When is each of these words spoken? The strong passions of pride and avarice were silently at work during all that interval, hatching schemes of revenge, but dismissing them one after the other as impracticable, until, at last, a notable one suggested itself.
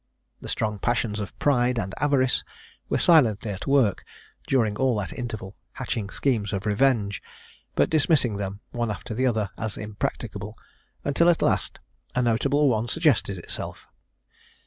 The 0.41 0.47
strong 0.49 0.79
passions 0.79 1.19
of 1.19 1.37
pride 1.37 1.77
and 1.77 1.93
avarice 1.99 2.43
were 2.89 2.97
silently 2.97 3.51
at 3.51 3.67
work 3.67 4.03
during 4.47 4.75
all 4.75 4.97
that 4.97 5.13
interval, 5.13 5.55
hatching 5.73 6.09
schemes 6.09 6.53
of 6.53 6.65
revenge, 6.65 7.21
but 7.75 7.87
dismissing 7.91 8.37
them 8.37 8.61
one 8.71 8.89
after 8.89 9.13
the 9.13 9.27
other 9.27 9.51
as 9.59 9.77
impracticable, 9.77 10.57
until, 11.05 11.29
at 11.29 11.43
last, 11.43 11.77
a 12.15 12.23
notable 12.23 12.67
one 12.67 12.87
suggested 12.87 13.37
itself. 13.37 13.85